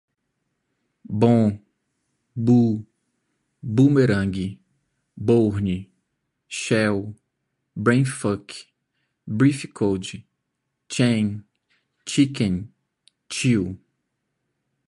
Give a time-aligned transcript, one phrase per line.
[1.05, 1.59] bon,
[2.35, 2.83] boo,
[3.61, 4.35] boomerang,
[5.17, 5.87] bourne
[6.47, 7.13] shell,
[7.77, 8.51] brainfuck,
[9.27, 10.23] brief code,
[10.89, 11.43] chain,
[12.07, 12.69] chicken,
[13.29, 13.77] chill